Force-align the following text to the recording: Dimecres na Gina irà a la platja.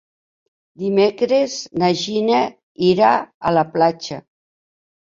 Dimecres 0.83 1.59
na 1.83 1.91
Gina 2.01 2.41
irà 2.89 3.13
a 3.53 3.57
la 3.61 3.67
platja. 3.79 4.21